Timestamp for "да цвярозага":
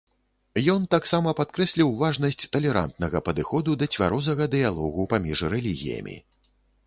3.81-4.43